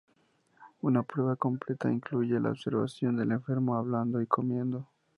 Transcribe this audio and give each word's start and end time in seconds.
Una 0.81 1.03
prueba 1.03 1.35
completa 1.35 1.91
incluye 1.93 2.39
la 2.39 2.49
observación 2.49 3.17
del 3.17 3.33
enfermo 3.33 3.75
hablando 3.75 4.19
y 4.19 4.25
comiendo. 4.25 4.87